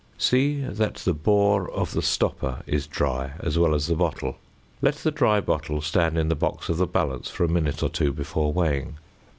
[0.17, 4.37] See that the bore of the stopper is dry as well as the bottle.
[4.81, 7.89] Let the dry bottle stand in the box of the balance for a minute or
[7.89, 8.97] two before weighing.